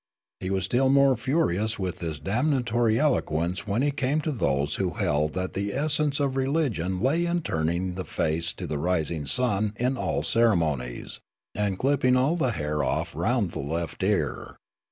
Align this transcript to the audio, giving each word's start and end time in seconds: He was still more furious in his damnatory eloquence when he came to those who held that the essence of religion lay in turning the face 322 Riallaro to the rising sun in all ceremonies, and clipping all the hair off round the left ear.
He 0.39 0.49
was 0.49 0.63
still 0.63 0.89
more 0.89 1.15
furious 1.15 1.77
in 1.77 1.93
his 1.99 2.19
damnatory 2.19 2.99
eloquence 2.99 3.67
when 3.67 3.83
he 3.83 3.91
came 3.91 4.19
to 4.21 4.31
those 4.31 4.77
who 4.81 4.95
held 4.95 5.35
that 5.35 5.53
the 5.53 5.71
essence 5.75 6.19
of 6.19 6.35
religion 6.35 6.99
lay 6.99 7.27
in 7.27 7.43
turning 7.43 7.93
the 7.93 8.03
face 8.03 8.51
322 8.51 8.51
Riallaro 8.51 8.55
to 8.55 8.67
the 8.67 8.79
rising 8.79 9.25
sun 9.27 9.73
in 9.75 9.97
all 9.97 10.23
ceremonies, 10.23 11.19
and 11.53 11.77
clipping 11.77 12.15
all 12.17 12.35
the 12.35 12.53
hair 12.53 12.83
off 12.83 13.15
round 13.15 13.51
the 13.51 13.59
left 13.59 14.01
ear. 14.01 14.57